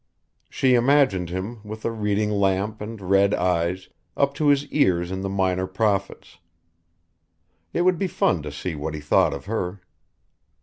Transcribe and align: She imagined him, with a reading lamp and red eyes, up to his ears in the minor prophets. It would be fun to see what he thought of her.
She 0.49 0.73
imagined 0.73 1.29
him, 1.29 1.61
with 1.63 1.85
a 1.85 1.91
reading 1.91 2.31
lamp 2.31 2.81
and 2.81 2.99
red 2.99 3.35
eyes, 3.35 3.87
up 4.17 4.33
to 4.33 4.47
his 4.47 4.65
ears 4.69 5.11
in 5.11 5.21
the 5.21 5.29
minor 5.29 5.67
prophets. 5.67 6.39
It 7.71 7.81
would 7.83 7.99
be 7.99 8.07
fun 8.07 8.41
to 8.41 8.51
see 8.51 8.73
what 8.73 8.95
he 8.95 8.99
thought 8.99 9.31
of 9.31 9.45
her. 9.45 9.79